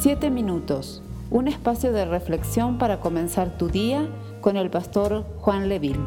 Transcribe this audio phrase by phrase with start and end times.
[0.00, 4.08] Siete minutos, un espacio de reflexión para comenzar tu día
[4.40, 5.98] con el pastor Juan Leville.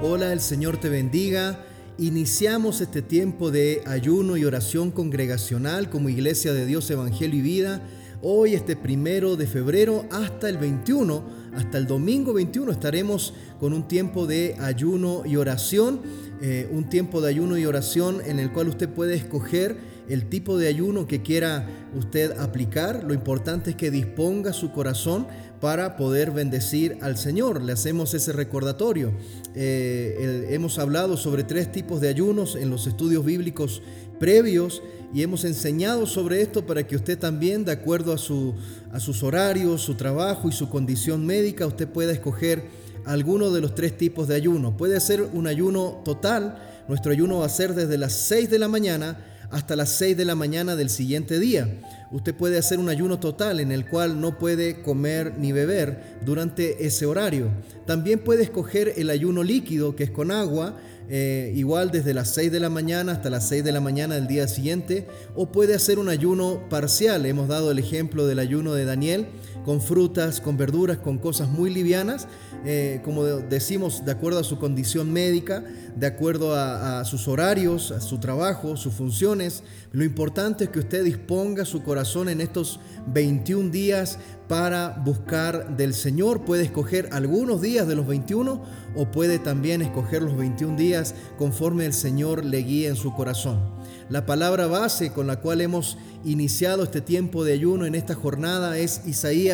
[0.00, 1.58] Hola, el Señor te bendiga.
[1.98, 7.82] Iniciamos este tiempo de ayuno y oración congregacional como Iglesia de Dios, Evangelio y Vida.
[8.22, 11.24] Hoy, este primero de febrero, hasta el 21,
[11.56, 16.00] hasta el domingo 21, estaremos con un tiempo de ayuno y oración.
[16.40, 19.76] Eh, un tiempo de ayuno y oración en el cual usted puede escoger
[20.12, 21.66] el tipo de ayuno que quiera
[21.96, 23.02] usted aplicar.
[23.04, 25.26] Lo importante es que disponga su corazón
[25.60, 27.62] para poder bendecir al Señor.
[27.62, 29.12] Le hacemos ese recordatorio.
[29.54, 33.80] Eh, hemos hablado sobre tres tipos de ayunos en los estudios bíblicos
[34.20, 34.82] previos
[35.14, 38.54] y hemos enseñado sobre esto para que usted también, de acuerdo a, su,
[38.92, 42.64] a sus horarios, su trabajo y su condición médica, usted pueda escoger
[43.06, 44.76] alguno de los tres tipos de ayuno.
[44.76, 46.58] Puede ser un ayuno total.
[46.86, 50.24] Nuestro ayuno va a ser desde las 6 de la mañana hasta las 6 de
[50.24, 51.68] la mañana del siguiente día.
[52.10, 56.86] Usted puede hacer un ayuno total en el cual no puede comer ni beber durante
[56.86, 57.48] ese horario.
[57.86, 60.78] También puede escoger el ayuno líquido, que es con agua,
[61.08, 64.26] eh, igual desde las 6 de la mañana hasta las 6 de la mañana del
[64.26, 67.26] día siguiente, o puede hacer un ayuno parcial.
[67.26, 69.26] Hemos dado el ejemplo del ayuno de Daniel,
[69.64, 72.28] con frutas, con verduras, con cosas muy livianas,
[72.64, 75.64] eh, como decimos, de acuerdo a su condición médica,
[75.96, 79.62] de acuerdo a, sus horarios, a su trabajo, sus funciones.
[79.92, 84.18] Lo importante es que usted disponga su corazón en estos 21 días
[84.48, 86.44] para buscar del Señor.
[86.44, 88.62] Puede escoger algunos días de los 21
[88.94, 93.60] o puede también escoger los 21 días conforme el Señor le guíe en su corazón.
[94.08, 98.78] La palabra base con la cual hemos iniciado este tiempo de ayuno en esta jornada
[98.78, 99.51] es Isaías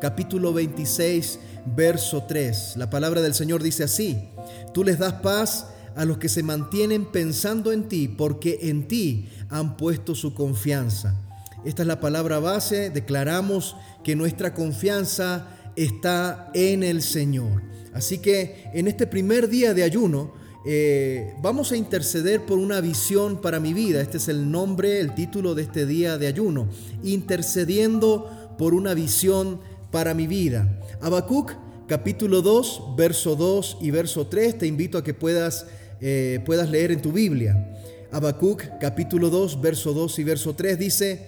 [0.00, 1.38] capítulo 26,
[1.74, 2.76] verso 3.
[2.76, 4.28] La palabra del Señor dice así,
[4.72, 9.28] tú les das paz a los que se mantienen pensando en ti, porque en ti
[9.48, 11.16] han puesto su confianza.
[11.64, 17.62] Esta es la palabra base, declaramos que nuestra confianza está en el Señor.
[17.92, 20.32] Así que en este primer día de ayuno,
[20.64, 24.00] eh, vamos a interceder por una visión para mi vida.
[24.00, 26.68] Este es el nombre, el título de este día de ayuno.
[27.02, 29.58] Intercediendo por una visión
[29.90, 30.78] para mi vida.
[31.00, 31.50] Habacuc
[31.88, 34.58] capítulo 2, verso 2 y verso 3.
[34.58, 35.66] Te invito a que puedas,
[36.00, 37.74] eh, puedas leer en tu Biblia.
[38.12, 41.26] Habacuc capítulo 2, verso 2 y verso 3 dice,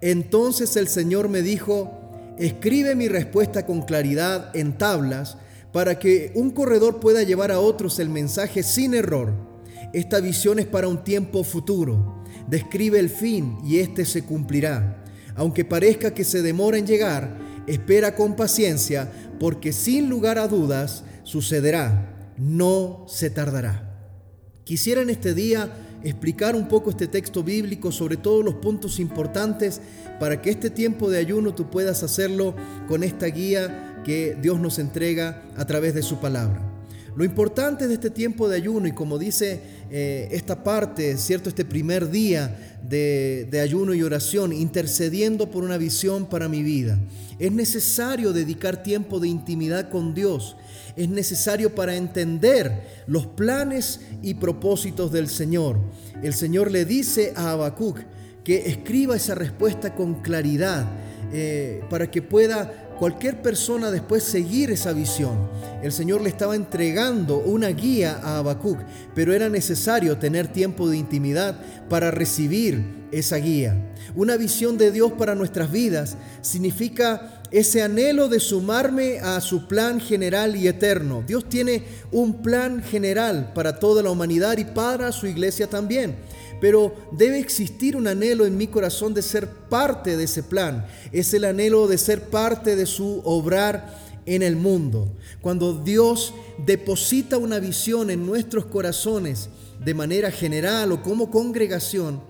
[0.00, 1.90] Entonces el Señor me dijo,
[2.38, 5.38] escribe mi respuesta con claridad en tablas
[5.72, 9.34] para que un corredor pueda llevar a otros el mensaje sin error.
[9.92, 12.22] Esta visión es para un tiempo futuro.
[12.46, 15.02] Describe el fin y éste se cumplirá.
[15.36, 21.04] Aunque parezca que se demora en llegar, espera con paciencia, porque sin lugar a dudas
[21.22, 23.92] sucederá, no se tardará.
[24.64, 29.80] Quisiera en este día explicar un poco este texto bíblico sobre todos los puntos importantes
[30.18, 32.54] para que este tiempo de ayuno tú puedas hacerlo
[32.88, 36.75] con esta guía que Dios nos entrega a través de su palabra.
[37.16, 39.60] Lo importante de este tiempo de ayuno y como dice
[39.90, 41.48] eh, esta parte, ¿cierto?
[41.48, 46.98] Este primer día de, de ayuno y oración, intercediendo por una visión para mi vida.
[47.38, 50.56] Es necesario dedicar tiempo de intimidad con Dios.
[50.94, 55.80] Es necesario para entender los planes y propósitos del Señor.
[56.22, 57.98] El Señor le dice a Habacuc
[58.44, 60.86] que escriba esa respuesta con claridad
[61.32, 65.48] eh, para que pueda cualquier persona después seguir esa visión.
[65.82, 68.78] El Señor le estaba entregando una guía a Habacuc,
[69.14, 73.94] pero era necesario tener tiempo de intimidad para recibir esa guía.
[74.14, 80.00] Una visión de Dios para nuestras vidas significa ese anhelo de sumarme a su plan
[80.00, 81.22] general y eterno.
[81.26, 86.16] Dios tiene un plan general para toda la humanidad y para su iglesia también
[86.60, 90.86] pero debe existir un anhelo en mi corazón de ser parte de ese plan.
[91.12, 93.94] Es el anhelo de ser parte de su obrar
[94.24, 95.12] en el mundo.
[95.40, 96.34] Cuando Dios
[96.64, 99.50] deposita una visión en nuestros corazones
[99.84, 102.20] de manera general o como congregación,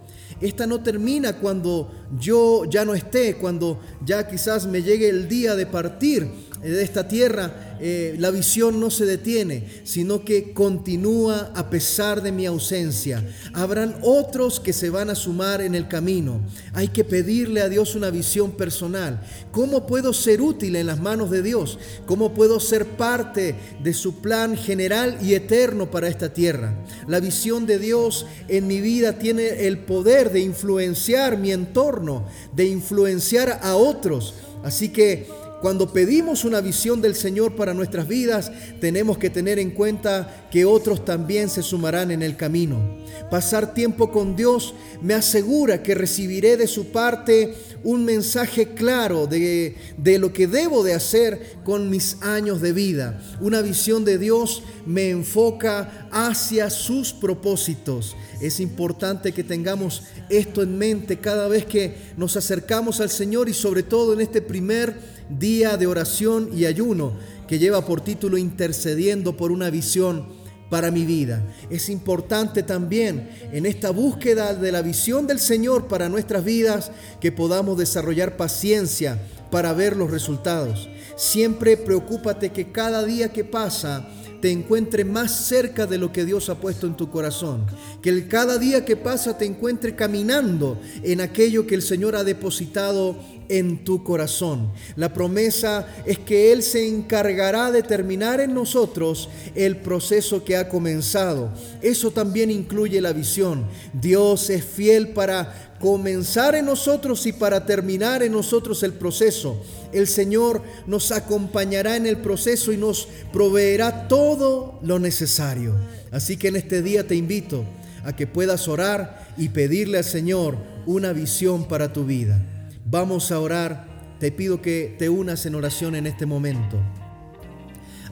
[0.40, 5.54] esta no termina cuando yo ya no esté, cuando ya quizás me llegue el día
[5.54, 6.28] de partir
[6.62, 12.32] de esta tierra eh, la visión no se detiene, sino que continúa a pesar de
[12.32, 13.22] mi ausencia.
[13.52, 16.40] Habrán otros que se van a sumar en el camino.
[16.72, 19.20] Hay que pedirle a Dios una visión personal.
[19.52, 21.78] ¿Cómo puedo ser útil en las manos de Dios?
[22.06, 26.74] ¿Cómo puedo ser parte de su plan general y eterno para esta tierra?
[27.06, 32.66] La visión de Dios en mi vida tiene el poder de influenciar mi entorno, de
[32.66, 34.34] influenciar a otros.
[34.64, 35.28] Así que
[35.60, 40.64] cuando pedimos una visión del Señor para nuestras vidas, tenemos que tener en cuenta que
[40.64, 42.96] otros también se sumarán en el camino.
[43.30, 49.76] Pasar tiempo con Dios me asegura que recibiré de su parte un mensaje claro de,
[49.96, 53.20] de, lo que debo de hacer con mis años de vida.
[53.40, 58.16] Una visión de Dios me enfoca hacia sus propósitos.
[58.40, 63.54] Es importante que tengamos esto en mente cada vez que nos acercamos al Señor y
[63.54, 67.12] sobre todo en este primer día de oración y ayuno
[67.46, 70.26] que lleva por título Intercediendo por una visión
[70.70, 71.44] para mi vida.
[71.70, 76.90] Es importante también en esta búsqueda de la visión del Señor para nuestras vidas
[77.20, 79.20] que podamos desarrollar paciencia
[79.50, 80.88] para ver los resultados.
[81.16, 84.08] Siempre preocúpate que cada día que pasa
[84.40, 87.66] te encuentre más cerca de lo que Dios ha puesto en tu corazón.
[88.02, 92.24] Que el cada día que pasa te encuentre caminando en aquello que el Señor ha
[92.24, 93.16] depositado
[93.48, 94.72] en tu corazón.
[94.96, 100.68] La promesa es que Él se encargará de terminar en nosotros el proceso que ha
[100.68, 101.52] comenzado.
[101.82, 103.66] Eso también incluye la visión.
[103.92, 109.62] Dios es fiel para comenzar en nosotros y para terminar en nosotros el proceso.
[109.92, 115.74] El Señor nos acompañará en el proceso y nos proveerá todo lo necesario.
[116.10, 117.64] Así que en este día te invito
[118.04, 120.56] a que puedas orar y pedirle al Señor
[120.86, 122.40] una visión para tu vida.
[122.88, 124.16] Vamos a orar.
[124.20, 126.78] Te pido que te unas en oración en este momento.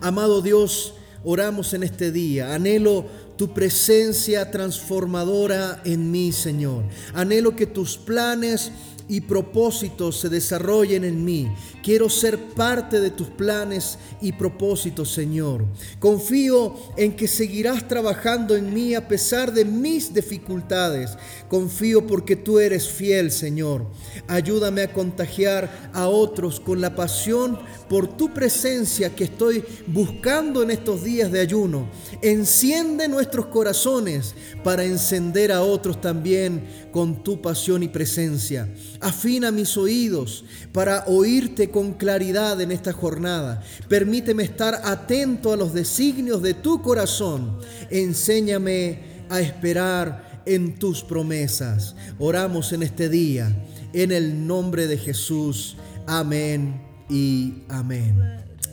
[0.01, 2.55] Amado Dios, oramos en este día.
[2.55, 3.07] Anhelo
[3.37, 6.83] tu presencia transformadora en mí, Señor.
[7.15, 8.73] Anhelo que tus planes
[9.09, 11.53] y propósitos se desarrollen en mí.
[11.83, 15.65] Quiero ser parte de tus planes y propósitos, Señor.
[15.99, 21.17] Confío en que seguirás trabajando en mí a pesar de mis dificultades.
[21.49, 23.87] Confío porque tú eres fiel, Señor.
[24.27, 27.59] Ayúdame a contagiar a otros con la pasión
[27.89, 31.89] por tu presencia que estoy buscando en estos días de ayuno.
[32.23, 38.69] Enciende nuestros corazones para encender a otros también con tu pasión y presencia.
[39.05, 43.63] Afina mis oídos para oírte con claridad en esta jornada.
[43.87, 47.59] Permíteme estar atento a los designios de tu corazón.
[47.91, 51.95] Enséñame a esperar en tus promesas.
[52.19, 53.55] Oramos en este día,
[53.93, 55.77] en el nombre de Jesús.
[56.07, 56.81] Amén
[57.11, 58.19] y amén.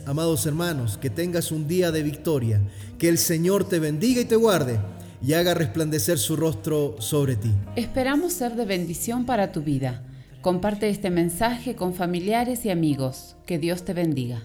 [0.06, 2.58] Amados hermanos, que tengas un día de victoria,
[2.98, 4.80] que el Señor te bendiga y te guarde
[5.22, 7.52] y haga resplandecer su rostro sobre ti.
[7.76, 10.06] Esperamos ser de bendición para tu vida.
[10.42, 13.36] Comparte este mensaje con familiares y amigos.
[13.46, 14.42] Que Dios te bendiga.